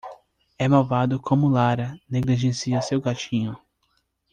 [0.57, 3.55] É malvado como Lara negligencia seu gatinho.